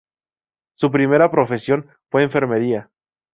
Su 0.73 0.89
primera 0.89 1.29
profesión 1.29 1.87
fue 2.09 2.23
enfermería. 2.23 2.89